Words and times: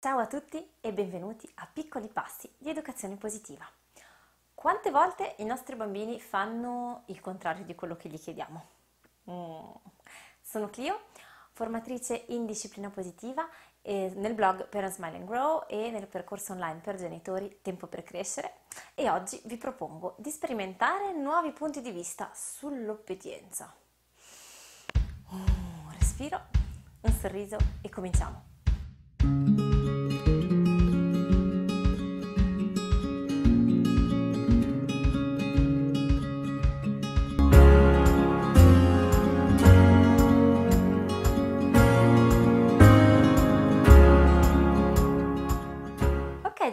Ciao 0.00 0.18
a 0.18 0.28
tutti 0.28 0.64
e 0.80 0.92
benvenuti 0.92 1.50
a 1.56 1.68
Piccoli 1.72 2.06
Passi 2.06 2.48
di 2.56 2.70
Educazione 2.70 3.16
Positiva. 3.16 3.68
Quante 4.54 4.92
volte 4.92 5.34
i 5.38 5.44
nostri 5.44 5.74
bambini 5.74 6.20
fanno 6.20 7.02
il 7.06 7.20
contrario 7.20 7.64
di 7.64 7.74
quello 7.74 7.96
che 7.96 8.08
gli 8.08 8.16
chiediamo? 8.16 8.66
Mm. 9.28 9.70
Sono 10.40 10.70
Clio, 10.70 11.00
formatrice 11.50 12.26
in 12.28 12.46
disciplina 12.46 12.90
positiva 12.90 13.48
nel 13.82 14.34
blog 14.34 14.68
Parent 14.68 14.94
Smile 14.94 15.16
and 15.16 15.26
Grow 15.26 15.64
e 15.66 15.90
nel 15.90 16.06
percorso 16.06 16.52
online 16.52 16.78
per 16.78 16.94
genitori 16.94 17.58
Tempo 17.60 17.88
per 17.88 18.04
crescere 18.04 18.58
e 18.94 19.10
oggi 19.10 19.40
vi 19.46 19.56
propongo 19.56 20.14
di 20.18 20.30
sperimentare 20.30 21.12
nuovi 21.12 21.50
punti 21.50 21.80
di 21.80 21.90
vista 21.90 22.30
sull'obbedienza. 22.32 23.74
Un 25.30 25.92
respiro, 25.98 26.40
un 27.00 27.12
sorriso 27.12 27.56
e 27.82 27.88
cominciamo. 27.88 29.77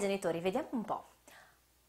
Genitori, 0.05 0.39
vediamo 0.39 0.67
un 0.71 0.83
po'. 0.83 1.13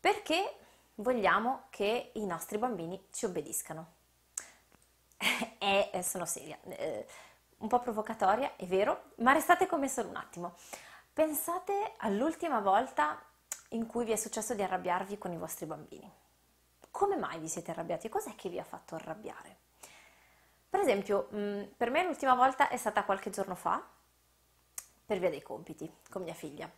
Perché 0.00 0.58
vogliamo 0.96 1.66
che 1.70 2.12
i 2.14 2.24
nostri 2.24 2.58
bambini 2.58 3.08
ci 3.10 3.26
obbediscano? 3.26 3.94
e 5.58 6.02
sono 6.02 6.24
seria, 6.24 6.58
eh, 6.68 7.06
un 7.58 7.68
po' 7.68 7.80
provocatoria, 7.80 8.56
è 8.56 8.66
vero, 8.66 9.12
ma 9.16 9.32
restate 9.32 9.66
con 9.66 9.80
me 9.80 9.88
solo 9.88 10.08
un 10.08 10.16
attimo. 10.16 10.54
Pensate 11.12 11.94
all'ultima 11.98 12.60
volta 12.60 13.22
in 13.70 13.86
cui 13.86 14.04
vi 14.04 14.12
è 14.12 14.16
successo 14.16 14.54
di 14.54 14.62
arrabbiarvi 14.62 15.18
con 15.18 15.32
i 15.32 15.38
vostri 15.38 15.66
bambini. 15.66 16.10
Come 16.90 17.16
mai 17.16 17.38
vi 17.38 17.48
siete 17.48 17.70
arrabbiati? 17.70 18.08
Cos'è 18.08 18.34
che 18.34 18.48
vi 18.48 18.58
ha 18.58 18.64
fatto 18.64 18.94
arrabbiare? 18.94 19.56
Per 20.68 20.80
esempio, 20.80 21.28
mm, 21.34 21.62
per 21.76 21.90
me 21.90 22.04
l'ultima 22.04 22.34
volta 22.34 22.68
è 22.68 22.76
stata 22.76 23.04
qualche 23.04 23.30
giorno 23.30 23.54
fa, 23.54 23.82
per 25.06 25.18
via 25.18 25.30
dei 25.30 25.42
compiti, 25.42 25.90
con 26.10 26.22
mia 26.22 26.34
figlia. 26.34 26.70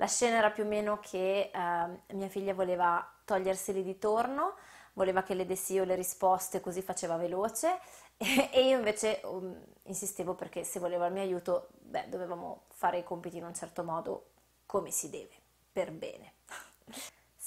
La 0.00 0.06
scena 0.06 0.36
era 0.38 0.50
più 0.50 0.62
o 0.62 0.66
meno 0.66 1.00
che 1.00 1.50
eh, 1.52 2.14
mia 2.14 2.28
figlia 2.28 2.54
voleva 2.54 3.04
toglierseli 3.24 3.82
di 3.82 3.98
torno, 3.98 4.54
voleva 4.92 5.22
che 5.22 5.34
le 5.34 5.44
dessi 5.44 5.74
io 5.74 5.84
le 5.84 5.96
risposte 5.96 6.60
così 6.60 6.82
faceva 6.82 7.16
veloce 7.16 7.80
e 8.16 8.66
io 8.66 8.76
invece 8.76 9.20
um, 9.24 9.60
insistevo 9.84 10.34
perché 10.34 10.62
se 10.62 10.78
voleva 10.78 11.06
il 11.06 11.12
mio 11.12 11.22
aiuto, 11.22 11.68
beh, 11.80 12.08
dovevamo 12.08 12.66
fare 12.68 12.98
i 12.98 13.04
compiti 13.04 13.38
in 13.38 13.44
un 13.44 13.54
certo 13.54 13.82
modo 13.82 14.30
come 14.66 14.92
si 14.92 15.10
deve, 15.10 15.34
per 15.72 15.90
bene. 15.90 16.34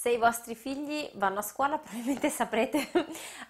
Se 0.02 0.10
i 0.10 0.18
vostri 0.18 0.56
figli 0.56 1.08
vanno 1.14 1.38
a 1.38 1.42
scuola 1.42 1.78
probabilmente 1.78 2.28
saprete 2.28 2.90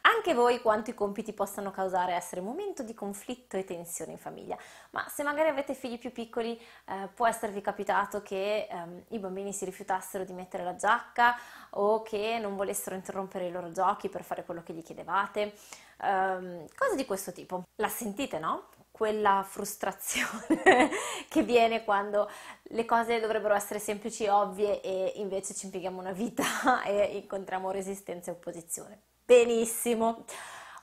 anche 0.03 0.34
voi 0.34 0.61
quanto 0.61 0.91
i 0.91 0.95
compiti 0.95 1.33
possano 1.33 1.70
causare 1.70 2.12
essere 2.12 2.42
un 2.42 2.48
momento 2.48 2.83
di 2.83 2.92
conflitto 2.92 3.56
e 3.56 3.64
tensione 3.64 4.12
in 4.12 4.19
famiglia, 4.19 4.58
ma 4.91 5.08
se 5.08 5.23
magari 5.23 5.48
avete 5.48 5.73
figli 5.73 5.98
più 5.98 6.12
piccoli 6.12 6.61
eh, 6.89 7.08
può 7.14 7.27
esservi 7.27 7.62
capitato 7.62 8.20
che 8.20 8.69
ehm, 8.70 9.05
i 9.08 9.19
bambini 9.19 9.55
si 9.55 9.64
rifiutassero 9.64 10.25
di 10.25 10.34
mettere 10.34 10.62
la 10.62 10.75
giacca 10.75 11.39
o 11.70 12.03
che 12.03 12.39
non 12.39 12.55
volessero 12.55 12.97
interrompere 12.97 13.47
i 13.47 13.50
loro 13.50 13.73
giochi 13.73 14.11
per 14.11 14.23
fare 14.23 14.45
quello 14.45 14.62
che 14.62 14.75
gli 14.75 14.83
chiedevate, 14.83 15.55
ehm, 16.03 16.67
cose 16.77 16.97
di 16.97 17.06
questo 17.06 17.33
tipo. 17.33 17.62
La 17.77 17.89
sentite, 17.89 18.39
no? 18.39 18.69
Quella 18.92 19.44
frustrazione 19.48 20.90
che 21.28 21.42
viene 21.42 21.82
quando 21.82 22.30
le 22.64 22.84
cose 22.84 23.18
dovrebbero 23.18 23.54
essere 23.54 23.80
semplici 23.80 24.24
e 24.24 24.30
ovvie 24.30 24.80
e 24.80 25.14
invece 25.16 25.54
ci 25.54 25.64
impieghiamo 25.64 25.98
una 25.98 26.12
vita 26.12 26.82
e 26.84 27.16
incontriamo 27.16 27.72
resistenza 27.72 28.30
e 28.30 28.34
opposizione. 28.34 29.00
Benissimo. 29.24 30.24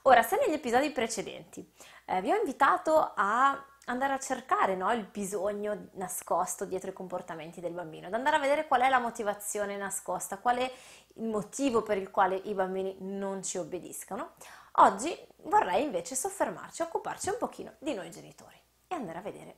Ora, 0.04 0.24
se 0.24 0.38
negli 0.38 0.54
episodi 0.54 0.90
precedenti 0.92 1.72
eh, 2.06 2.22
vi 2.22 2.32
ho 2.32 2.36
invitato 2.36 3.14
a 3.16 3.64
andare 3.86 4.14
a 4.14 4.20
cercare 4.20 4.76
no, 4.76 4.92
il 4.94 5.04
bisogno 5.04 5.90
nascosto 5.94 6.66
dietro 6.66 6.90
i 6.90 6.94
comportamenti 6.94 7.60
del 7.60 7.74
bambino, 7.74 8.08
ad 8.08 8.14
andare 8.14 8.38
a 8.38 8.40
vedere 8.40 8.68
qual 8.68 8.82
è 8.82 8.90
la 8.90 9.00
motivazione 9.00 9.78
nascosta, 9.78 10.38
qual 10.38 10.58
è 10.58 10.72
il 11.16 11.28
motivo 11.28 11.82
per 11.82 11.98
il 11.98 12.12
quale 12.12 12.36
i 12.36 12.54
bambini 12.54 12.96
non 13.00 13.44
ci 13.44 13.58
obbediscono. 13.58 14.34
Oggi 14.82 15.14
vorrei 15.44 15.84
invece 15.84 16.16
soffermarci, 16.16 16.84
occuparci 16.84 17.28
un 17.28 17.38
pochino 17.38 17.74
di 17.80 17.94
noi 17.94 18.10
genitori 18.12 18.58
e 18.88 18.96
andare 18.96 19.18
a 19.18 19.22
vedere 19.22 19.58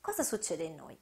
cosa 0.00 0.22
succede 0.22 0.62
in 0.62 0.74
noi, 0.74 0.98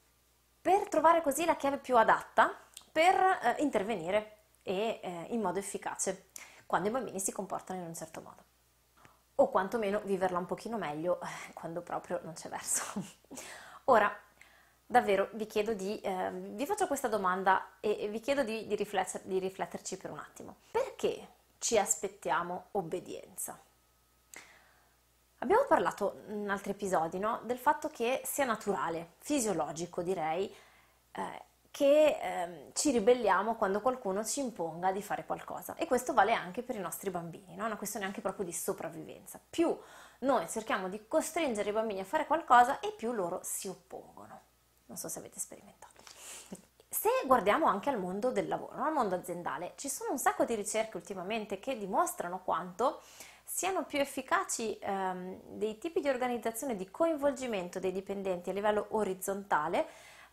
per 0.61 0.89
trovare 0.89 1.23
così 1.23 1.45
la 1.45 1.55
chiave 1.55 1.79
più 1.79 1.97
adatta 1.97 2.53
per 2.91 3.15
eh, 3.15 3.63
intervenire 3.63 4.39
e 4.65 4.99
eh, 5.01 5.27
in 5.29 5.41
modo 5.41 5.61
efficace 5.61 6.31
quando 6.67 6.89
i 6.89 6.91
bambini 6.91 7.21
si 7.21 7.31
comportano 7.31 7.79
in 7.79 7.87
un 7.87 7.95
certo 7.95 8.21
modo 8.21 8.43
o 9.37 9.49
quantomeno 9.49 10.01
viverla 10.01 10.39
un 10.39 10.47
pochino 10.47 10.77
meglio 10.77 11.21
eh, 11.21 11.53
quando 11.53 11.83
proprio 11.83 12.19
non 12.25 12.33
c'è 12.33 12.49
verso. 12.49 12.83
Ora, 13.87 14.13
davvero 14.85 15.29
vi 15.35 15.47
chiedo 15.47 15.73
di, 15.73 16.01
eh, 16.01 16.31
vi 16.33 16.67
faccio 16.67 16.89
questa 16.89 17.07
domanda 17.07 17.75
e, 17.79 18.09
vi 18.09 18.19
chiedo 18.19 18.43
di, 18.43 18.67
di, 18.67 18.75
rifletter, 18.75 19.21
di 19.23 19.39
rifletterci 19.39 19.97
per 19.99 20.11
un 20.11 20.19
attimo. 20.19 20.57
Perché 20.73 21.29
ci 21.63 21.79
aspettiamo 21.79 22.67
obbedienza? 22.73 23.57
Abbiamo 25.39 25.65
parlato 25.69 26.23
in 26.29 26.51
altri 26.51 26.73
episodi 26.73 27.21
no? 27.21 27.41
del 27.45 27.59
fatto 27.59 27.89
che 27.89 28.21
sia 28.25 28.45
naturale, 28.45 29.13
fisiologico 29.19 30.03
direi, 30.03 30.53
eh, 31.13 31.43
che 31.71 32.19
eh, 32.21 32.71
ci 32.75 32.91
ribelliamo 32.91 33.55
quando 33.55 33.81
qualcuno 33.81 34.25
ci 34.25 34.41
imponga 34.41 34.91
di 34.91 35.03
fare 35.03 35.25
qualcosa 35.25 35.77
e 35.77 35.87
questo 35.87 36.13
vale 36.13 36.33
anche 36.33 36.63
per 36.63 36.75
i 36.75 36.81
nostri 36.81 37.11
bambini, 37.11 37.55
no? 37.55 37.63
è 37.63 37.67
una 37.67 37.77
questione 37.77 38.07
anche 38.07 38.21
proprio 38.21 38.45
di 38.45 38.53
sopravvivenza. 38.53 39.41
Più 39.49 39.77
noi 40.21 40.49
cerchiamo 40.49 40.89
di 40.89 41.07
costringere 41.07 41.71
i 41.71 41.73
bambini 41.73 42.01
a 42.01 42.05
fare 42.05 42.27
qualcosa 42.27 42.81
e 42.81 42.91
più 42.91 43.13
loro 43.13 43.39
si 43.45 43.69
oppongono. 43.69 44.41
Non 44.87 44.97
so 44.97 45.09
se 45.09 45.21
avete 45.21 45.39
sperimentato. 45.39 45.92
Se 46.95 47.09
guardiamo 47.25 47.65
anche 47.65 47.89
al 47.89 47.99
mondo 47.99 48.31
del 48.31 48.47
lavoro, 48.47 48.75
al 48.75 48.93
mondo 48.93 49.15
aziendale, 49.15 49.73
ci 49.77 49.89
sono 49.89 50.11
un 50.11 50.19
sacco 50.19 50.45
di 50.45 50.55
ricerche 50.55 50.99
ultimamente 50.99 51.59
che 51.59 51.79
dimostrano 51.79 52.43
quanto 52.45 53.01
siano 53.43 53.85
più 53.85 53.99
efficaci 53.99 54.79
ehm, 54.79 55.41
dei 55.57 55.79
tipi 55.79 56.01
di 56.01 56.11
organizzazione 56.11 56.77
di 56.77 56.91
coinvolgimento 56.91 57.79
dei 57.79 57.93
dipendenti 57.93 58.51
a 58.51 58.53
livello 58.53 58.89
orizzontale 58.91 59.87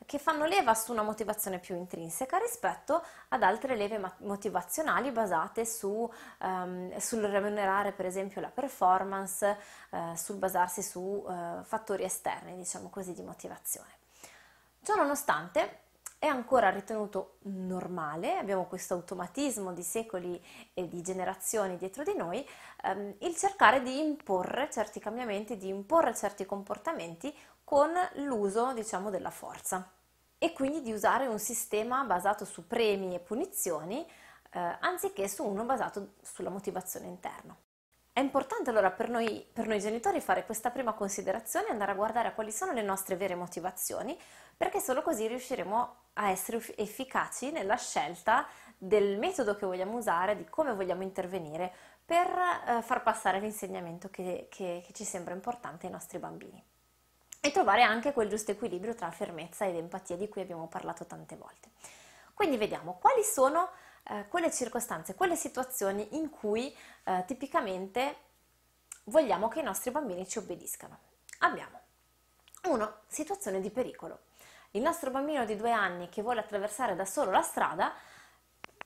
che 0.06 0.20
fanno 0.20 0.44
leva 0.44 0.74
su 0.74 0.92
una 0.92 1.02
motivazione 1.02 1.60
più 1.60 1.78
intrinseca 1.78 2.38
rispetto 2.38 3.06
ad 3.30 3.42
altre 3.42 3.78
leve 3.78 3.98
motivazionali 4.18 5.12
basate 5.12 5.66
su, 5.66 6.12
um, 6.42 6.98
sul 6.98 7.22
remunerare 7.22 7.94
per 7.94 8.06
esempio 8.06 8.42
la 8.42 8.50
performance, 8.50 9.58
uh, 9.92 10.14
sul 10.14 10.36
basarsi 10.36 10.84
su 10.84 11.00
uh, 11.00 11.64
fattori 11.64 12.04
esterni, 12.04 12.58
diciamo 12.58 12.90
così, 12.90 13.14
di 13.14 13.22
motivazione. 13.22 13.92
Ciò 14.84 14.96
nonostante 14.96 15.88
è 16.20 16.28
ancora 16.28 16.70
ritenuto 16.70 17.38
normale, 17.44 18.38
abbiamo 18.38 18.66
questo 18.66 18.94
automatismo 18.94 19.72
di 19.72 19.84
secoli 19.84 20.40
e 20.74 20.90
di 20.90 21.02
generazioni 21.02 21.78
dietro 21.78 22.04
di 22.04 22.14
noi, 22.14 22.46
um, 22.84 23.16
il 23.20 23.36
cercare 23.38 23.82
di 23.82 24.00
imporre 24.00 24.70
certi 24.70 25.00
cambiamenti, 25.00 25.56
di 25.58 25.70
imporre 25.70 26.14
certi 26.14 26.46
comportamenti 26.46 27.34
con 27.64 27.92
l'uso, 28.16 28.74
diciamo, 28.74 29.10
della 29.10 29.32
forza 29.32 29.90
e 30.38 30.54
quindi 30.54 30.82
di 30.82 30.92
usare 30.92 31.28
un 31.28 31.40
sistema 31.40 32.04
basato 32.04 32.44
su 32.44 32.68
premi 32.68 33.16
e 33.16 33.20
punizioni 33.20 34.06
eh, 34.52 34.78
anziché 34.80 35.28
su 35.28 35.46
uno 35.46 35.64
basato 35.64 36.14
sulla 36.22 36.50
motivazione 36.50 37.08
interna. 37.08 37.56
È 38.12 38.22
importante 38.22 38.70
allora 38.70 38.92
per 38.92 39.10
noi, 39.10 39.46
per 39.54 39.68
noi 39.68 39.80
genitori 39.80 40.20
fare 40.20 40.46
questa 40.46 40.72
prima 40.72 40.94
considerazione 40.94 41.68
e 41.68 41.72
andare 41.72 41.92
a 41.92 41.96
guardare 41.96 42.28
a 42.28 42.34
quali 42.34 42.52
sono 42.52 42.74
le 42.74 42.82
nostre 42.82 43.16
vere 43.16 43.36
motivazioni, 43.36 44.18
perché 44.60 44.82
solo 44.82 45.02
così 45.02 45.26
riusciremo 45.26 45.96
a 46.16 46.32
essere 46.32 46.62
efficaci 46.76 47.50
nella 47.50 47.78
scelta 47.78 48.46
del 48.78 49.18
metodo 49.18 49.56
che 49.56 49.66
vogliamo 49.66 49.96
usare, 49.96 50.36
di 50.36 50.44
come 50.50 50.74
vogliamo 50.74 51.02
intervenire 51.02 51.72
per 52.04 52.28
eh, 52.28 52.82
far 52.82 53.02
passare 53.02 53.40
l'insegnamento 53.40 54.10
che, 54.10 54.48
che, 54.52 54.84
che 54.86 54.92
ci 54.92 55.06
sembra 55.06 55.34
importante 55.34 55.86
ai 55.86 55.94
nostri 55.94 56.20
bambini 56.20 56.62
e 57.40 57.52
trovare 57.52 57.84
anche 57.84 58.12
quel 58.12 58.28
giusto 58.28 58.52
equilibrio 58.52 58.96
tra 58.96 59.10
fermezza 59.12 59.66
ed 59.66 59.78
empatia 59.78 60.18
di 60.18 60.28
cui 60.28 60.42
abbiamo 60.42 60.68
parlato 60.68 61.06
tante 61.06 61.38
volte. 61.38 61.70
Quindi 62.34 62.58
vediamo 62.58 62.98
quali 63.00 63.24
sono 63.24 63.70
eh, 64.10 64.26
quelle 64.28 64.52
circostanze, 64.52 65.16
quelle 65.16 65.38
situazioni 65.38 66.18
in 66.18 66.30
cui 66.30 66.76
eh, 67.06 67.24
tipicamente 67.26 68.18
vogliamo 69.06 69.48
che 69.48 69.62
i 69.62 69.64
nostri 69.64 69.92
bambini 69.92 70.28
ci 70.28 70.38
obbediscano. 70.38 70.98
Abbiamo 71.38 71.80
1. 72.64 72.94
Situazione 73.08 73.62
di 73.62 73.70
pericolo. 73.70 74.28
Il 74.72 74.82
nostro 74.84 75.10
bambino 75.10 75.46
di 75.46 75.56
due 75.56 75.72
anni 75.72 76.10
che 76.10 76.22
vuole 76.22 76.42
attraversare 76.42 76.96
da 76.96 77.06
solo 77.06 77.32
la 77.32 77.42
strada, 77.42 77.92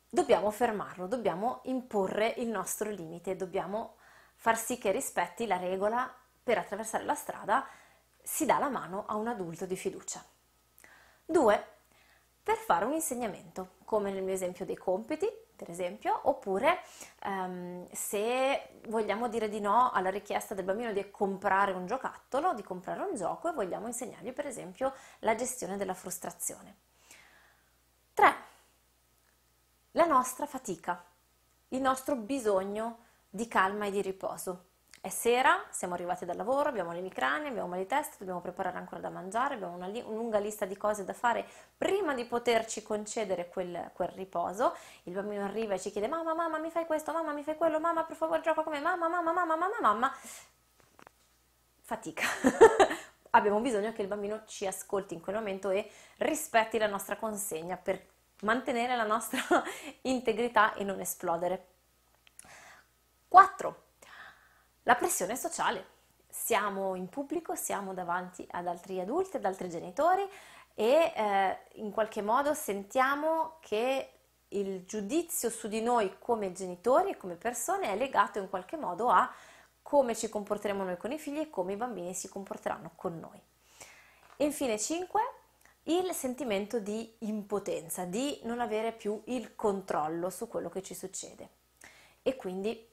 dobbiamo 0.09 0.49
fermarlo, 0.49 1.07
dobbiamo 1.07 1.59
imporre 1.63 2.33
il 2.37 2.47
nostro 2.47 2.89
limite, 2.89 3.35
dobbiamo 3.35 3.95
far 4.35 4.57
sì 4.57 4.77
che 4.77 4.91
rispetti 4.91 5.45
la 5.45 5.57
regola 5.57 6.09
per 6.41 6.57
attraversare 6.57 7.03
la 7.03 7.15
strada 7.15 7.67
si 8.21 8.45
dà 8.45 8.59
la 8.59 8.69
mano 8.69 9.03
a 9.07 9.15
un 9.15 9.27
adulto 9.27 9.65
di 9.65 9.75
fiducia. 9.75 10.23
2. 11.25 11.67
per 12.41 12.55
fare 12.55 12.85
un 12.85 12.93
insegnamento, 12.93 13.75
come 13.83 14.11
nel 14.11 14.23
mio 14.23 14.33
esempio 14.33 14.65
dei 14.65 14.77
compiti, 14.77 15.27
per 15.55 15.69
esempio, 15.69 16.19
oppure 16.23 16.79
um, 17.25 17.87
se 17.91 18.79
vogliamo 18.87 19.27
dire 19.27 19.49
di 19.49 19.59
no 19.59 19.91
alla 19.91 20.09
richiesta 20.09 20.53
del 20.53 20.65
bambino 20.65 20.91
di 20.91 21.09
comprare 21.11 21.71
un 21.71 21.85
giocattolo, 21.85 22.53
di 22.53 22.63
comprare 22.63 23.01
un 23.01 23.15
gioco 23.15 23.49
e 23.49 23.53
vogliamo 23.53 23.87
insegnargli, 23.87 24.33
per 24.33 24.47
esempio, 24.47 24.93
la 25.19 25.35
gestione 25.35 25.77
della 25.77 25.93
frustrazione. 25.93 26.75
3. 28.13 28.35
La 29.91 30.05
nostra 30.05 30.45
fatica, 30.45 31.03
il 31.69 31.81
nostro 31.81 32.15
bisogno 32.15 32.99
di 33.29 33.47
calma 33.47 33.85
e 33.85 33.91
di 33.91 34.01
riposo. 34.01 34.71
È 35.03 35.09
sera, 35.09 35.61
siamo 35.69 35.95
arrivati 35.95 36.23
dal 36.23 36.37
lavoro, 36.37 36.69
abbiamo 36.69 36.93
l'emicrania, 36.93 37.49
abbiamo 37.49 37.67
mal 37.67 37.79
di 37.79 37.85
testa, 37.85 38.15
dobbiamo 38.19 38.39
preparare 38.39 38.77
ancora 38.77 39.01
da 39.01 39.09
mangiare, 39.09 39.55
abbiamo 39.55 39.75
una, 39.75 39.87
li- 39.87 40.01
lunga 40.01 40.39
lista 40.39 40.63
di 40.63 40.77
cose 40.77 41.03
da 41.03 41.11
fare 41.11 41.45
prima 41.77 42.13
di 42.13 42.23
poterci 42.23 42.81
concedere 42.83 43.49
quel, 43.49 43.91
quel, 43.91 44.07
riposo. 44.15 44.73
Il 45.03 45.11
bambino 45.11 45.43
arriva 45.43 45.73
e 45.73 45.79
ci 45.81 45.91
chiede 45.91 46.07
mamma, 46.07 46.33
mamma 46.33 46.57
mi 46.57 46.69
fai 46.69 46.85
questo, 46.85 47.11
mamma 47.11 47.33
mi 47.33 47.43
fai 47.43 47.57
quello, 47.57 47.81
mamma 47.81 48.05
per 48.05 48.15
favore 48.15 48.39
gioca 48.39 48.63
con 48.63 48.71
me, 48.71 48.79
mamma, 48.79 49.09
mamma, 49.09 49.33
mamma, 49.33 49.55
mamma, 49.57 49.79
mamma. 49.81 50.15
Fatica. 51.81 52.23
abbiamo 53.31 53.59
bisogno 53.59 53.91
che 53.91 54.03
il 54.03 54.07
bambino 54.07 54.43
ci 54.45 54.65
ascolti 54.65 55.15
in 55.15 55.19
quel 55.19 55.35
momento 55.35 55.69
e 55.69 55.91
rispetti 56.19 56.77
la 56.77 56.87
nostra 56.87 57.17
consegna 57.17 57.75
per 57.75 58.01
mantenere 58.43 58.95
la 58.95 59.05
nostra 59.05 59.41
integrità 60.03 60.73
e 60.75 60.85
non 60.85 61.01
esplodere. 61.01 61.67
4 63.27 63.82
la 64.83 64.95
pressione 64.95 65.35
sociale. 65.35 65.91
Siamo 66.27 66.95
in 66.95 67.09
pubblico, 67.09 67.55
siamo 67.55 67.93
davanti 67.93 68.45
ad 68.51 68.67
altri 68.67 68.99
adulti, 68.99 69.37
ad 69.37 69.45
altri 69.45 69.69
genitori 69.69 70.27
e 70.73 71.13
eh, 71.15 71.57
in 71.73 71.91
qualche 71.91 72.21
modo 72.21 72.53
sentiamo 72.53 73.57
che 73.59 74.09
il 74.49 74.85
giudizio 74.85 75.49
su 75.49 75.67
di 75.67 75.81
noi 75.81 76.15
come 76.19 76.51
genitori 76.51 77.11
e 77.11 77.17
come 77.17 77.35
persone 77.35 77.91
è 77.91 77.95
legato 77.95 78.39
in 78.39 78.49
qualche 78.49 78.77
modo 78.77 79.09
a 79.09 79.31
come 79.81 80.15
ci 80.15 80.29
comporteremo 80.29 80.83
noi 80.83 80.97
con 80.97 81.11
i 81.11 81.19
figli 81.19 81.39
e 81.39 81.49
come 81.49 81.73
i 81.73 81.77
bambini 81.77 82.13
si 82.13 82.29
comporteranno 82.29 82.91
con 82.95 83.19
noi. 83.19 83.39
Infine 84.37 84.79
5, 84.79 85.21
il 85.83 86.11
sentimento 86.13 86.79
di 86.79 87.13
impotenza, 87.19 88.05
di 88.05 88.39
non 88.43 88.59
avere 88.59 88.93
più 88.93 89.21
il 89.25 89.55
controllo 89.55 90.29
su 90.29 90.47
quello 90.47 90.69
che 90.69 90.81
ci 90.81 90.95
succede. 90.95 91.49
E 92.23 92.35
quindi 92.35 92.89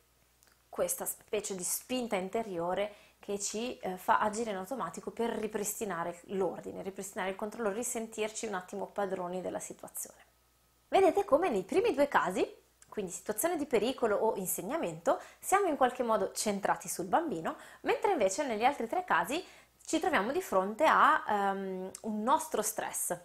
questa 0.70 1.05
specie 1.05 1.55
di 1.55 1.62
spinta 1.62 2.17
interiore 2.17 2.94
che 3.19 3.38
ci 3.38 3.76
eh, 3.78 3.99
fa 3.99 4.20
agire 4.20 4.50
in 4.50 4.56
automatico 4.56 5.11
per 5.11 5.31
ripristinare 5.31 6.20
l'ordine, 6.28 6.82
ripristinare 6.82 7.31
il 7.31 7.37
controllo, 7.37 7.70
risentirci 7.70 8.46
un 8.46 8.55
attimo 8.55 8.87
padroni 8.87 9.43
della 9.43 9.58
situazione. 9.58 10.25
Vedete 10.88 11.25
come 11.25 11.50
nei 11.50 11.62
primi 11.62 11.93
due 11.93 12.08
casi, 12.08 12.49
quindi 12.88 13.12
situazione 13.12 13.56
di 13.56 13.67
pericolo 13.67 14.17
o 14.17 14.37
insegnamento, 14.37 15.20
siamo 15.38 15.69
in 15.69 15.76
qualche 15.76 16.02
modo 16.02 16.32
centrati 16.32 16.88
sul 16.88 17.06
bambino, 17.06 17.56
mentre 17.82 18.12
invece 18.12 18.46
negli 18.46 18.64
altri 18.64 18.88
tre 18.88 19.05
casi 19.05 19.44
ci 19.84 20.00
troviamo 20.00 20.32
di 20.32 20.40
fronte 20.40 20.84
a 20.87 21.23
um, 21.28 21.90
un 22.02 22.23
nostro 22.23 22.62
stress, 22.62 23.16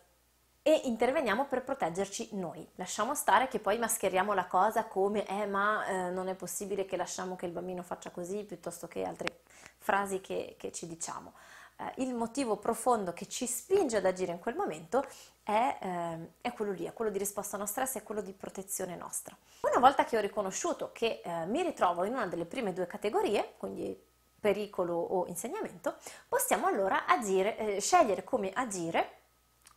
e 0.68 0.82
interveniamo 0.86 1.46
per 1.46 1.64
proteggerci 1.64 2.30
noi. 2.32 2.68
Lasciamo 2.74 3.14
stare 3.14 3.48
che 3.48 3.60
poi 3.60 3.78
mascheriamo 3.78 4.34
la 4.34 4.48
cosa 4.48 4.86
come 4.86 5.24
eh 5.28 5.46
ma 5.46 5.86
eh, 5.86 6.10
non 6.10 6.28
è 6.28 6.34
possibile 6.34 6.86
che 6.86 6.98
lasciamo 6.98 7.36
che 7.36 7.46
il 7.46 7.52
bambino 7.52 7.84
faccia 7.84 8.10
così 8.10 8.44
piuttosto 8.44 8.88
che 8.88 9.04
altre 9.04 9.42
frasi 9.78 10.22
che, 10.22 10.56
che 10.58 10.72
ci 10.72 10.88
diciamo. 10.88 11.34
Eh, 11.78 12.02
il 12.02 12.16
motivo 12.16 12.58
profondo 12.58 13.14
che 13.14 13.28
ci 13.28 13.46
spinge 13.46 13.98
ad 13.98 14.06
agire 14.08 14.32
in 14.32 14.40
quel 14.40 14.56
momento 14.56 15.06
è, 15.44 15.78
eh, 15.80 16.32
è, 16.42 16.52
quello 16.54 16.72
lì, 16.72 16.86
è 16.86 16.94
quello 16.94 17.12
di 17.12 17.20
risposta 17.20 17.58
a 17.58 17.60
uno 17.60 17.68
stress, 17.68 17.98
è 17.98 18.04
quello 18.04 18.22
di 18.22 18.34
protezione 18.34 18.96
nostra. 18.96 19.38
Una 19.62 19.80
volta 19.80 20.04
che 20.04 20.18
ho 20.18 20.22
riconosciuto 20.22 20.90
che 20.94 21.22
eh, 21.24 21.46
mi 21.46 21.62
ritrovo 21.62 22.06
in 22.06 22.14
una 22.14 22.26
delle 22.26 22.46
prime 22.46 22.74
due 22.74 22.88
categorie, 22.88 23.54
quindi 23.58 23.96
pericolo 24.40 24.96
o 24.96 25.28
insegnamento, 25.28 25.98
possiamo 26.28 26.66
allora 26.66 27.06
agire, 27.06 27.56
eh, 27.56 27.82
scegliere 27.82 28.24
come 28.24 28.52
agire 28.52 29.15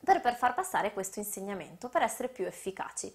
per, 0.09 0.23
per 0.23 0.37
far 0.37 0.55
passare 0.55 0.95
questo 0.95 1.19
insegnamento, 1.19 1.91
per 1.91 2.01
essere 2.01 2.29
più 2.29 2.47
efficaci. 2.47 3.15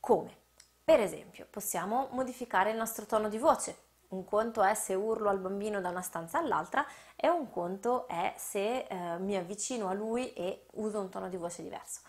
Come? 0.00 0.36
Per 0.82 0.98
esempio, 0.98 1.46
possiamo 1.48 2.08
modificare 2.10 2.72
il 2.72 2.76
nostro 2.76 3.06
tono 3.06 3.28
di 3.28 3.38
voce. 3.38 3.88
Un 4.08 4.24
conto 4.24 4.64
è 4.64 4.74
se 4.74 4.94
urlo 4.94 5.28
al 5.28 5.38
bambino 5.38 5.80
da 5.80 5.90
una 5.90 6.02
stanza 6.02 6.38
all'altra 6.38 6.84
e 7.14 7.28
un 7.28 7.48
conto 7.48 8.08
è 8.08 8.34
se 8.36 8.86
eh, 8.88 9.18
mi 9.18 9.36
avvicino 9.36 9.88
a 9.88 9.92
lui 9.92 10.32
e 10.32 10.66
uso 10.72 10.98
un 10.98 11.10
tono 11.10 11.28
di 11.28 11.36
voce 11.36 11.62
diverso. 11.62 12.00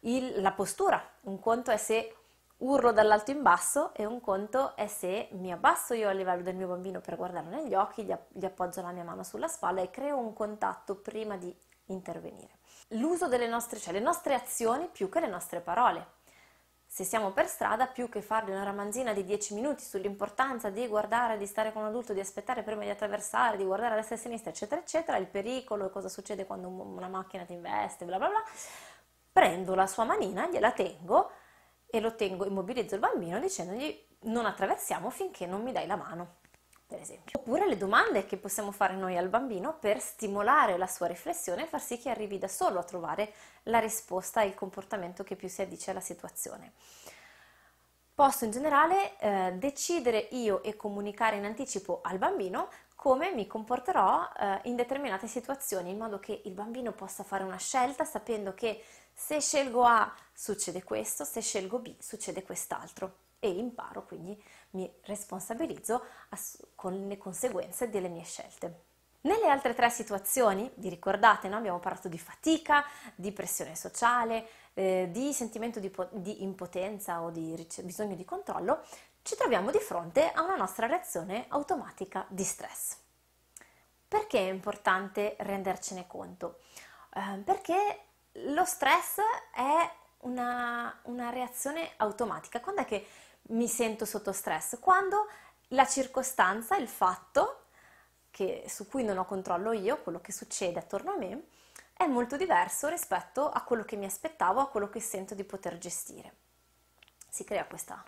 Il, 0.00 0.40
la 0.40 0.52
postura, 0.52 1.06
un 1.22 1.38
conto 1.38 1.70
è 1.70 1.76
se 1.76 2.16
urlo 2.58 2.92
dall'alto 2.92 3.30
in 3.30 3.42
basso 3.42 3.92
e 3.92 4.06
un 4.06 4.22
conto 4.22 4.74
è 4.74 4.86
se 4.86 5.28
mi 5.32 5.52
abbasso 5.52 5.92
io 5.92 6.08
a 6.08 6.12
livello 6.12 6.42
del 6.42 6.54
mio 6.54 6.68
bambino 6.68 7.00
per 7.02 7.16
guardarlo 7.16 7.50
negli 7.50 7.74
occhi, 7.74 8.04
gli, 8.04 8.16
gli 8.28 8.44
appoggio 8.46 8.80
la 8.80 8.92
mia 8.92 9.04
mano 9.04 9.22
sulla 9.22 9.48
spalla 9.48 9.82
e 9.82 9.90
creo 9.90 10.16
un 10.16 10.32
contatto 10.32 10.94
prima 10.94 11.36
di 11.36 11.54
intervenire 11.86 12.58
l'uso 12.88 13.28
delle 13.28 13.48
nostre, 13.48 13.78
cioè 13.78 13.92
le 13.92 14.00
nostre 14.00 14.34
azioni 14.34 14.88
più 14.88 15.08
che 15.08 15.20
le 15.20 15.28
nostre 15.28 15.60
parole. 15.60 16.22
Se 16.86 17.02
siamo 17.02 17.32
per 17.32 17.48
strada, 17.48 17.88
più 17.88 18.08
che 18.08 18.22
fargli 18.22 18.50
una 18.50 18.62
ramanzina 18.62 19.12
di 19.12 19.24
10 19.24 19.54
minuti 19.54 19.82
sull'importanza 19.82 20.70
di 20.70 20.86
guardare, 20.86 21.38
di 21.38 21.46
stare 21.46 21.72
con 21.72 21.82
un 21.82 21.88
adulto, 21.88 22.12
di 22.12 22.20
aspettare 22.20 22.62
prima 22.62 22.82
di 22.82 22.90
attraversare, 22.90 23.56
di 23.56 23.64
guardare 23.64 23.94
a 23.94 23.96
destra 23.96 24.14
e 24.14 24.18
a 24.18 24.22
sinistra, 24.22 24.50
eccetera, 24.50 24.80
eccetera, 24.80 25.16
il 25.16 25.26
pericolo, 25.26 25.90
cosa 25.90 26.08
succede 26.08 26.46
quando 26.46 26.68
una 26.68 27.08
macchina 27.08 27.44
ti 27.44 27.52
investe, 27.52 28.04
bla 28.04 28.18
bla 28.18 28.28
bla, 28.28 28.42
prendo 29.32 29.74
la 29.74 29.88
sua 29.88 30.04
manina, 30.04 30.46
gliela 30.46 30.70
tengo 30.70 31.32
e 31.86 31.98
lo 31.98 32.14
tengo, 32.14 32.46
immobilizzo 32.46 32.94
il 32.94 33.00
bambino 33.00 33.40
dicendogli 33.40 34.12
non 34.24 34.46
attraversiamo 34.46 35.10
finché 35.10 35.46
non 35.46 35.62
mi 35.62 35.72
dai 35.72 35.86
la 35.86 35.96
mano 35.96 36.36
per 36.94 37.02
esempio. 37.02 37.38
Oppure 37.40 37.66
le 37.66 37.76
domande 37.76 38.24
che 38.24 38.36
possiamo 38.36 38.70
fare 38.70 38.94
noi 38.94 39.16
al 39.16 39.28
bambino 39.28 39.76
per 39.78 40.00
stimolare 40.00 40.78
la 40.78 40.86
sua 40.86 41.08
riflessione 41.08 41.64
e 41.64 41.66
far 41.66 41.82
sì 41.82 41.98
che 41.98 42.08
arrivi 42.08 42.38
da 42.38 42.46
solo 42.46 42.78
a 42.78 42.84
trovare 42.84 43.32
la 43.64 43.80
risposta 43.80 44.42
e 44.42 44.46
il 44.46 44.54
comportamento 44.54 45.24
che 45.24 45.34
più 45.34 45.48
si 45.48 45.60
addice 45.60 45.90
alla 45.90 46.00
situazione. 46.00 46.72
Posso 48.14 48.44
in 48.44 48.52
generale 48.52 49.18
eh, 49.18 49.52
decidere 49.56 50.28
io 50.30 50.62
e 50.62 50.76
comunicare 50.76 51.36
in 51.36 51.44
anticipo 51.44 51.98
al 52.04 52.18
bambino 52.18 52.68
come 52.94 53.32
mi 53.32 53.46
comporterò 53.46 54.30
eh, 54.38 54.60
in 54.64 54.76
determinate 54.76 55.26
situazioni, 55.26 55.90
in 55.90 55.98
modo 55.98 56.18
che 56.18 56.42
il 56.44 56.52
bambino 56.52 56.92
possa 56.92 57.22
fare 57.22 57.44
una 57.44 57.58
scelta 57.58 58.04
sapendo 58.04 58.54
che 58.54 58.82
se 59.12 59.40
scelgo 59.40 59.84
A 59.84 60.12
succede 60.32 60.82
questo, 60.82 61.24
se 61.24 61.40
scelgo 61.40 61.78
B 61.78 61.94
succede 61.98 62.42
quest'altro 62.42 63.22
e 63.38 63.50
imparo, 63.50 64.04
quindi 64.04 64.42
mi 64.70 64.90
responsabilizzo 65.02 66.02
con 66.74 67.06
le 67.06 67.18
conseguenze 67.18 67.90
delle 67.90 68.08
mie 68.08 68.24
scelte. 68.24 68.92
Nelle 69.22 69.48
altre 69.48 69.72
tre 69.72 69.88
situazioni, 69.88 70.70
vi 70.74 70.90
ricordate, 70.90 71.48
no? 71.48 71.56
abbiamo 71.56 71.78
parlato 71.78 72.08
di 72.08 72.18
fatica, 72.18 72.84
di 73.14 73.32
pressione 73.32 73.74
sociale, 73.74 74.46
eh, 74.74 75.08
di 75.10 75.32
sentimento 75.32 75.80
di, 75.80 75.90
di, 76.10 76.42
impotenza 76.42 77.22
o 77.22 77.30
di 77.30 77.54
ric- 77.56 77.80
bisogno 77.82 78.16
di 78.16 78.24
controllo, 78.24 78.82
ci 79.24 79.36
troviamo 79.36 79.70
di 79.70 79.78
fronte 79.78 80.30
a 80.30 80.42
una 80.42 80.54
nostra 80.54 80.86
reazione 80.86 81.46
automatica 81.48 82.26
di 82.28 82.44
stress. 82.44 82.98
Perché 84.06 84.38
è 84.38 84.50
importante 84.52 85.36
rendercene 85.38 86.06
conto? 86.06 86.60
Eh, 87.14 87.38
perché 87.38 88.00
lo 88.32 88.66
stress 88.66 89.16
è 89.54 89.90
una, 90.18 91.00
una 91.04 91.30
reazione 91.30 91.92
automatica. 91.96 92.60
Quando 92.60 92.82
è 92.82 92.84
che 92.84 93.06
mi 93.48 93.66
sento 93.66 94.04
sotto 94.04 94.30
stress? 94.32 94.78
Quando 94.78 95.26
la 95.68 95.86
circostanza, 95.86 96.76
il 96.76 96.88
fatto 96.88 97.68
che, 98.30 98.64
su 98.68 98.86
cui 98.86 99.04
non 99.04 99.16
ho 99.16 99.24
controllo 99.24 99.72
io, 99.72 100.02
quello 100.02 100.20
che 100.20 100.32
succede 100.32 100.80
attorno 100.80 101.12
a 101.12 101.16
me, 101.16 101.46
è 101.94 102.06
molto 102.06 102.36
diverso 102.36 102.88
rispetto 102.88 103.48
a 103.48 103.62
quello 103.62 103.84
che 103.84 103.96
mi 103.96 104.04
aspettavo, 104.04 104.60
a 104.60 104.68
quello 104.68 104.90
che 104.90 105.00
sento 105.00 105.34
di 105.34 105.44
poter 105.44 105.78
gestire. 105.78 106.34
Si 107.26 107.42
crea 107.42 107.64
questa, 107.64 108.04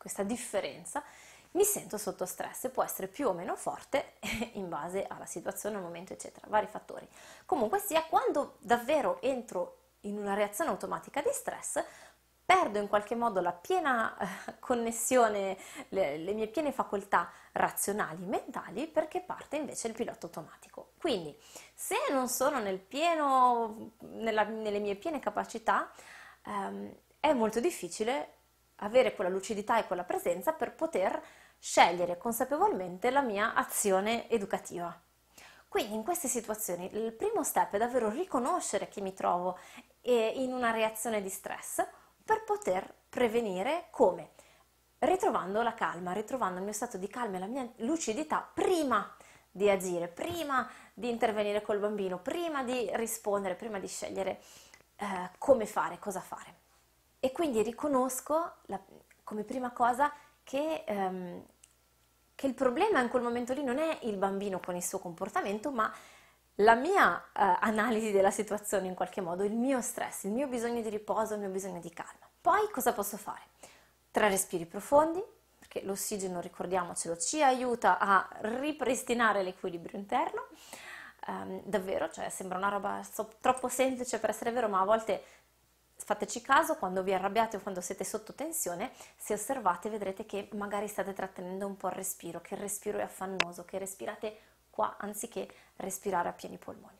questa 0.00 0.22
differenza. 0.22 1.04
Mi 1.52 1.64
sento 1.64 1.98
sotto 1.98 2.24
stress 2.24 2.70
può 2.70 2.82
essere 2.82 3.06
più 3.06 3.28
o 3.28 3.32
meno 3.34 3.54
forte 3.54 4.14
in 4.54 4.68
base 4.68 5.04
alla 5.06 5.26
situazione, 5.26 5.76
al 5.76 5.82
momento, 5.82 6.14
eccetera, 6.14 6.46
vari 6.48 6.66
fattori. 6.66 7.06
Comunque 7.44 7.78
sia, 7.80 8.04
quando 8.04 8.56
davvero 8.60 9.20
entro 9.20 9.76
in 10.02 10.16
una 10.16 10.32
reazione 10.32 10.70
automatica 10.70 11.20
di 11.20 11.28
stress, 11.32 11.84
perdo 12.46 12.78
in 12.78 12.88
qualche 12.88 13.14
modo 13.14 13.40
la 13.40 13.52
piena 13.52 14.16
eh, 14.16 14.58
connessione, 14.58 15.58
le, 15.90 16.16
le, 16.16 16.32
mie 16.32 16.46
piene 16.46 16.72
facoltà 16.72 17.30
razionali, 17.52 18.24
mentali, 18.24 18.86
perché 18.86 19.20
parte 19.20 19.56
invece 19.56 19.88
il 19.88 19.94
pilota 19.94 20.26
automatico. 20.26 20.92
Quindi, 20.98 21.36
se 21.74 21.96
non 22.10 22.28
sono 22.28 22.58
nel 22.58 22.78
pieno, 22.78 23.92
nella, 23.98 24.44
nelle 24.44 24.78
mie 24.78 24.96
piene 24.96 25.18
capacità, 25.20 25.92
ehm, 26.46 26.92
è 27.20 27.32
molto 27.34 27.60
difficile 27.60 28.38
avere 28.80 29.14
quella 29.14 29.30
lucidità 29.30 29.78
e 29.78 29.86
quella 29.86 30.04
presenza 30.04 30.52
per 30.52 30.74
poter 30.74 31.20
scegliere 31.58 32.16
consapevolmente 32.16 33.10
la 33.10 33.22
mia 33.22 33.54
azione 33.54 34.28
educativa. 34.28 34.98
Quindi 35.68 35.94
in 35.94 36.02
queste 36.02 36.26
situazioni 36.26 36.90
il 36.94 37.12
primo 37.12 37.44
step 37.44 37.74
è 37.74 37.78
davvero 37.78 38.10
riconoscere 38.10 38.88
che 38.88 39.00
mi 39.00 39.12
trovo 39.12 39.56
in 40.02 40.52
una 40.52 40.70
reazione 40.70 41.22
di 41.22 41.28
stress 41.28 41.86
per 42.24 42.42
poter 42.44 42.92
prevenire 43.08 43.86
come? 43.90 44.30
Ritrovando 44.98 45.62
la 45.62 45.74
calma, 45.74 46.12
ritrovando 46.12 46.58
il 46.58 46.64
mio 46.64 46.72
stato 46.72 46.96
di 46.96 47.06
calma 47.06 47.36
e 47.36 47.40
la 47.40 47.46
mia 47.46 47.70
lucidità 47.76 48.48
prima 48.52 49.14
di 49.50 49.70
agire, 49.70 50.08
prima 50.08 50.68
di 50.92 51.08
intervenire 51.08 51.62
col 51.62 51.78
bambino, 51.78 52.18
prima 52.18 52.62
di 52.62 52.90
rispondere, 52.94 53.54
prima 53.54 53.78
di 53.78 53.88
scegliere 53.88 54.40
eh, 54.96 55.30
come 55.38 55.66
fare, 55.66 55.98
cosa 55.98 56.20
fare. 56.20 56.59
E 57.20 57.32
quindi 57.32 57.62
riconosco 57.62 58.54
la, 58.62 58.80
come 59.22 59.44
prima 59.44 59.70
cosa 59.70 60.10
che, 60.42 60.84
ehm, 60.86 61.44
che, 62.34 62.46
il 62.46 62.54
problema 62.54 63.00
in 63.00 63.08
quel 63.08 63.22
momento 63.22 63.52
lì 63.52 63.62
non 63.62 63.78
è 63.78 63.98
il 64.02 64.16
bambino 64.16 64.58
con 64.58 64.74
il 64.74 64.82
suo 64.82 64.98
comportamento, 64.98 65.70
ma 65.70 65.92
la 66.56 66.74
mia 66.74 67.16
eh, 67.18 67.56
analisi 67.60 68.10
della 68.10 68.30
situazione 68.30 68.86
in 68.86 68.94
qualche 68.94 69.20
modo, 69.20 69.44
il 69.44 69.52
mio 69.52 69.80
stress, 69.80 70.24
il 70.24 70.32
mio 70.32 70.46
bisogno 70.46 70.80
di 70.80 70.88
riposo, 70.88 71.34
il 71.34 71.40
mio 71.40 71.50
bisogno 71.50 71.80
di 71.80 71.90
calma. 71.90 72.28
Poi 72.40 72.70
cosa 72.70 72.92
posso 72.92 73.16
fare? 73.16 73.42
Tre 74.10 74.28
respiri 74.28 74.66
profondi, 74.66 75.22
perché 75.58 75.82
l'ossigeno, 75.82 76.40
ricordiamocelo, 76.40 77.16
ci 77.18 77.42
aiuta 77.42 77.98
a 77.98 78.28
ripristinare 78.40 79.42
l'equilibrio 79.42 79.98
interno. 79.98 80.46
Um, 81.26 81.60
davvero, 81.64 82.10
cioè 82.10 82.30
sembra 82.30 82.56
una 82.56 82.70
roba 82.70 83.02
so, 83.02 83.30
troppo 83.40 83.68
semplice 83.68 84.18
per 84.18 84.30
essere 84.30 84.52
vero, 84.52 84.68
ma 84.68 84.80
a 84.80 84.84
volte 84.84 85.22
fateci 86.04 86.40
caso 86.40 86.76
quando 86.76 87.02
vi 87.02 87.12
arrabbiate 87.12 87.56
o 87.56 87.60
quando 87.60 87.80
siete 87.80 88.04
sotto 88.04 88.34
tensione, 88.34 88.92
se 89.16 89.34
osservate 89.34 89.88
vedrete 89.88 90.26
che 90.26 90.48
magari 90.52 90.88
state 90.88 91.12
trattenendo 91.12 91.66
un 91.66 91.76
po' 91.76 91.88
il 91.88 91.94
respiro, 91.94 92.40
che 92.40 92.54
il 92.54 92.60
respiro 92.60 92.98
è 92.98 93.02
affannoso, 93.02 93.64
che 93.64 93.78
respirate 93.78 94.38
qua 94.70 94.96
anziché 94.98 95.48
respirare 95.76 96.28
a 96.28 96.32
pieni 96.32 96.58
polmoni. 96.58 96.98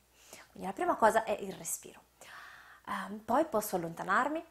Quindi 0.50 0.68
la 0.68 0.74
prima 0.74 0.96
cosa 0.96 1.24
è 1.24 1.36
il 1.40 1.52
respiro. 1.54 2.02
Um, 2.86 3.20
poi 3.20 3.44
posso 3.46 3.76
allontanarmi, 3.76 4.44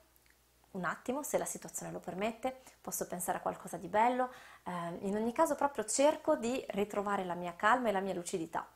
un 0.71 0.83
attimo, 0.85 1.23
se 1.23 1.37
la 1.37 1.45
situazione 1.45 1.91
lo 1.91 1.99
permette, 1.99 2.61
posso 2.81 3.07
pensare 3.07 3.39
a 3.39 3.41
qualcosa 3.41 3.77
di 3.77 3.87
bello, 3.87 4.31
eh, 4.63 4.71
in 5.01 5.15
ogni 5.15 5.33
caso 5.33 5.55
proprio 5.55 5.83
cerco 5.85 6.35
di 6.35 6.63
ritrovare 6.69 7.25
la 7.25 7.33
mia 7.33 7.55
calma 7.55 7.89
e 7.89 7.91
la 7.91 7.99
mia 7.99 8.13
lucidità. 8.13 8.67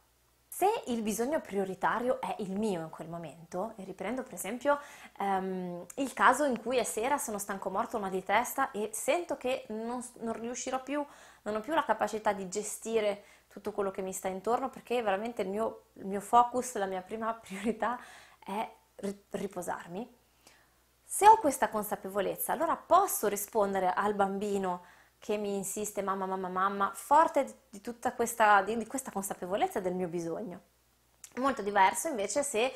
Se 0.56 0.70
il 0.86 1.02
bisogno 1.02 1.42
prioritario 1.42 2.22
è 2.22 2.36
il 2.38 2.52
mio 2.52 2.82
in 2.82 2.92
quel 2.92 3.10
momento, 3.10 3.74
e 3.76 3.84
riprendo 3.86 4.22
per 4.22 4.36
esempio 4.36 4.80
ehm, 5.18 5.84
il 5.96 6.14
caso 6.14 6.44
in 6.44 6.62
cui 6.62 6.78
è 6.78 6.84
sera, 6.84 7.18
sono 7.18 7.40
stanco 7.40 7.72
morto, 7.72 7.98
mal 7.98 8.12
di 8.12 8.24
testa 8.24 8.70
e 8.70 8.92
sento 8.94 9.36
che 9.36 9.66
non, 9.70 10.06
non 10.20 10.34
riuscirò 10.34 10.84
più, 10.84 11.04
non 11.42 11.56
ho 11.56 11.60
più 11.60 11.74
la 11.74 11.84
capacità 11.84 12.34
di 12.34 12.48
gestire 12.50 13.24
tutto 13.48 13.72
quello 13.72 13.90
che 13.90 14.04
mi 14.04 14.14
sta 14.14 14.28
intorno 14.28 14.70
perché 14.70 15.02
veramente 15.02 15.42
il 15.42 15.50
mio, 15.50 15.86
il 15.94 16.06
mio 16.06 16.22
focus, 16.22 16.76
la 16.76 16.86
mia 16.86 17.02
prima 17.02 17.34
priorità 17.42 18.00
è 18.38 18.72
riposarmi, 19.32 20.08
se 21.04 21.28
ho 21.28 21.38
questa 21.38 21.70
consapevolezza, 21.70 22.54
allora 22.54 22.76
posso 22.76 23.28
rispondere 23.28 23.92
al 23.92 24.14
bambino 24.14 24.84
che 25.24 25.38
mi 25.38 25.56
insiste 25.56 26.02
mamma, 26.02 26.26
mamma, 26.26 26.50
mamma, 26.50 26.92
forte 26.94 27.60
di 27.70 27.80
tutta 27.80 28.12
questa, 28.12 28.62
di, 28.62 28.76
di 28.76 28.86
questa 28.86 29.10
consapevolezza 29.10 29.80
del 29.80 29.94
mio 29.94 30.10
bisogno. 30.10 30.60
Molto 31.36 31.62
diverso 31.62 32.10
invece 32.10 32.44
se 32.44 32.74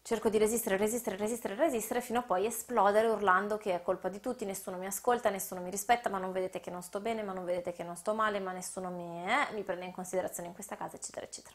cerco 0.00 0.30
di 0.30 0.38
resistere, 0.38 0.78
resistere, 0.78 1.16
resistere, 1.16 1.54
resistere 1.54 2.00
fino 2.00 2.20
a 2.20 2.22
poi 2.22 2.46
esplodere 2.46 3.08
urlando 3.08 3.58
che 3.58 3.74
è 3.74 3.82
colpa 3.82 4.08
di 4.08 4.20
tutti, 4.20 4.46
nessuno 4.46 4.78
mi 4.78 4.86
ascolta, 4.86 5.28
nessuno 5.28 5.60
mi 5.60 5.68
rispetta, 5.68 6.08
ma 6.08 6.16
non 6.16 6.32
vedete 6.32 6.60
che 6.60 6.70
non 6.70 6.80
sto 6.80 6.98
bene, 7.00 7.22
ma 7.22 7.34
non 7.34 7.44
vedete 7.44 7.74
che 7.74 7.82
non 7.82 7.94
sto 7.94 8.14
male, 8.14 8.40
ma 8.40 8.52
nessuno 8.52 8.88
mi, 8.88 9.26
eh, 9.26 9.52
mi 9.52 9.62
prende 9.62 9.84
in 9.84 9.92
considerazione 9.92 10.48
in 10.48 10.54
questa 10.54 10.76
casa, 10.76 10.96
eccetera, 10.96 11.26
eccetera. 11.26 11.54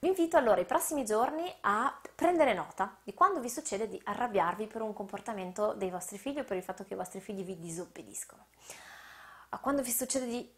Vi 0.00 0.08
invito 0.08 0.36
allora 0.36 0.60
i 0.60 0.64
prossimi 0.64 1.04
giorni 1.04 1.48
a 1.60 1.96
prendere 2.12 2.54
nota 2.54 2.96
di 3.04 3.14
quando 3.14 3.38
vi 3.38 3.48
succede 3.48 3.86
di 3.86 4.00
arrabbiarvi 4.02 4.66
per 4.66 4.82
un 4.82 4.92
comportamento 4.92 5.74
dei 5.74 5.90
vostri 5.90 6.18
figli 6.18 6.40
o 6.40 6.44
per 6.44 6.56
il 6.56 6.64
fatto 6.64 6.82
che 6.82 6.94
i 6.94 6.96
vostri 6.96 7.20
figli 7.20 7.44
vi 7.44 7.56
disobbediscono. 7.60 8.46
A 9.50 9.58
quando 9.58 9.82
vi 9.82 9.90
succede 9.90 10.26
di 10.26 10.56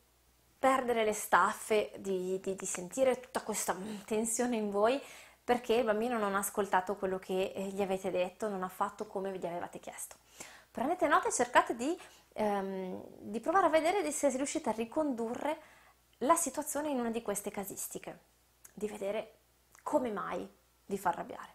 perdere 0.59 1.04
le 1.04 1.12
staffe, 1.12 1.92
di, 1.99 2.38
di, 2.40 2.54
di 2.54 2.66
sentire 2.66 3.18
tutta 3.20 3.40
questa 3.42 3.76
tensione 4.04 4.56
in 4.56 4.70
voi 4.70 5.00
perché 5.42 5.75
il 5.75 5.85
bambino 5.85 6.18
non 6.18 6.35
ha 6.35 6.38
ascoltato 6.38 6.97
quello 6.97 7.18
che 7.18 7.52
eh, 7.54 7.62
gli 7.68 7.82
avete 7.82 8.11
detto, 8.11 8.49
non 8.49 8.62
ha 8.62 8.68
fatto 8.68 9.06
come 9.06 9.37
gli 9.37 9.47
avevate 9.47 9.80
chiesto. 9.80 10.16
Prendete 10.70 11.09
nota 11.09 11.28
e 11.28 11.32
cercate 11.32 11.75
di, 11.75 11.99
ehm, 12.35 13.02
di 13.18 13.40
provare 13.40 13.66
a 13.66 13.70
vedere 13.70 14.09
se 14.12 14.28
riuscite 14.28 14.68
a 14.68 14.73
ricondurre 14.73 15.61
la 16.18 16.37
situazione 16.37 16.90
in 16.90 17.00
una 17.00 17.11
di 17.11 17.23
queste 17.23 17.50
casistiche 17.50 18.18
di 18.73 18.87
vedere 18.87 19.38
come 19.82 20.11
mai 20.11 20.49
vi 20.87 20.99
fa 20.99 21.09
arrabbiare. 21.09 21.54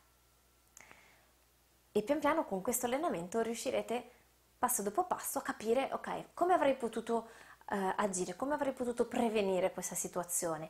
E 1.91 2.01
pian 2.01 2.19
piano 2.19 2.43
con 2.43 2.61
questo 2.61 2.87
allenamento 2.87 3.39
riuscirete 3.41 4.11
passo 4.65 4.81
dopo 4.81 5.03
passo 5.03 5.41
capire, 5.41 5.89
ok, 5.91 6.33
come 6.33 6.55
avrei 6.55 6.73
potuto 6.73 7.29
eh, 7.69 7.93
agire, 7.97 8.35
come 8.35 8.55
avrei 8.55 8.73
potuto 8.73 9.05
prevenire 9.05 9.71
questa 9.71 9.93
situazione 9.93 10.69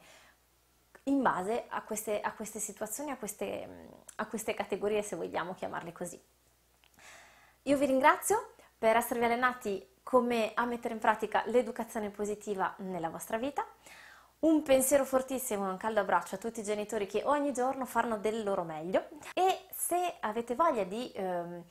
in 1.03 1.21
base 1.21 1.63
a 1.69 1.81
queste, 1.81 2.19
a 2.19 2.33
queste 2.33 2.59
situazioni, 2.59 3.11
a 3.11 3.15
queste, 3.15 3.87
a 4.17 4.25
queste 4.25 4.53
categorie, 4.53 5.01
se 5.01 5.15
vogliamo 5.15 5.53
chiamarle 5.53 5.93
così. 5.93 6.21
Io 7.63 7.77
vi 7.77 7.85
ringrazio 7.85 8.55
per 8.77 8.97
esservi 8.97 9.23
allenati 9.23 9.87
come 10.03 10.51
a 10.53 10.65
mettere 10.65 10.93
in 10.93 10.99
pratica 10.99 11.43
l'educazione 11.45 12.09
positiva 12.09 12.75
nella 12.79 13.09
vostra 13.09 13.37
vita. 13.37 13.65
Un 14.39 14.61
pensiero 14.61 15.05
fortissimo, 15.05 15.69
un 15.69 15.77
caldo 15.77 16.01
abbraccio 16.01 16.35
a 16.35 16.37
tutti 16.37 16.59
i 16.59 16.63
genitori 16.63 17.07
che 17.07 17.21
ogni 17.23 17.53
giorno 17.53 17.85
fanno 17.85 18.17
del 18.17 18.43
loro 18.43 18.63
meglio 18.63 19.07
e 19.33 19.67
se 19.71 20.15
avete 20.19 20.53
voglia 20.53 20.83
di 20.83 21.09
ehm, 21.15 21.63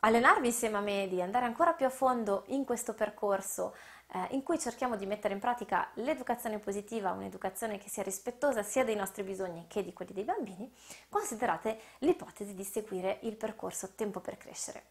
allenarvi 0.00 0.48
insieme 0.48 0.76
a 0.76 0.80
me, 0.80 1.08
di 1.08 1.20
andare 1.20 1.46
ancora 1.46 1.72
più 1.72 1.86
a 1.86 1.90
fondo 1.90 2.44
in 2.48 2.64
questo 2.64 2.94
percorso 2.94 3.74
eh, 4.12 4.34
in 4.34 4.42
cui 4.42 4.58
cerchiamo 4.58 4.96
di 4.96 5.06
mettere 5.06 5.34
in 5.34 5.40
pratica 5.40 5.88
l'educazione 5.94 6.58
positiva, 6.58 7.12
un'educazione 7.12 7.78
che 7.78 7.88
sia 7.88 8.02
rispettosa 8.02 8.62
sia 8.62 8.84
dei 8.84 8.96
nostri 8.96 9.22
bisogni 9.22 9.66
che 9.68 9.82
di 9.82 9.92
quelli 9.92 10.12
dei 10.12 10.24
bambini, 10.24 10.72
considerate 11.08 11.78
l'ipotesi 11.98 12.54
di 12.54 12.64
seguire 12.64 13.18
il 13.22 13.36
percorso 13.36 13.90
Tempo 13.94 14.20
per 14.20 14.36
crescere. 14.36 14.84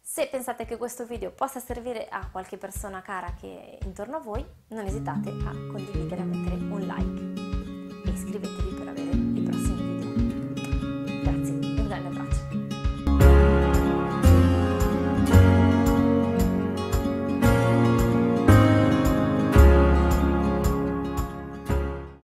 Se 0.00 0.26
pensate 0.28 0.64
che 0.64 0.78
questo 0.78 1.04
video 1.04 1.30
possa 1.30 1.60
servire 1.60 2.08
a 2.08 2.28
qualche 2.30 2.56
persona 2.56 3.02
cara 3.02 3.34
che 3.38 3.78
è 3.78 3.84
intorno 3.84 4.16
a 4.16 4.20
voi, 4.20 4.44
non 4.68 4.86
esitate 4.86 5.28
a 5.28 5.50
condividere, 5.50 6.22
a 6.22 6.24
mettere 6.24 6.54
un 6.54 6.80
like 6.80 8.08
e 8.08 8.12
iscrivetevi 8.12 8.74
per 8.74 8.88
avere 8.88 9.27